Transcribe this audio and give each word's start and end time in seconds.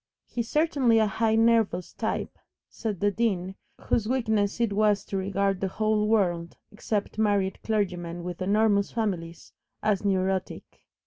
"He's 0.25 0.49
certainly 0.49 0.97
a 0.97 1.05
highly 1.05 1.37
nervous 1.37 1.93
type," 1.93 2.39
said 2.67 3.01
the 3.01 3.11
Dean, 3.11 3.53
whose 3.81 4.09
weakness 4.09 4.59
it 4.59 4.73
was 4.73 5.05
to 5.05 5.15
regard 5.17 5.61
the 5.61 5.67
whole 5.67 6.07
world, 6.07 6.57
except 6.71 7.19
married 7.19 7.59
clergymen 7.61 8.23
with 8.23 8.41
enormous 8.41 8.89
families, 8.91 9.53
as 9.83 10.03
"neurotic." 10.03 10.83